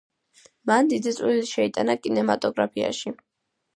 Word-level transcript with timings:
მან 0.69 0.87
დიდი 0.93 1.13
წვლილი 1.17 1.45
შეიტანა 1.51 1.97
კინემატოგრაფიაში. 2.07 3.15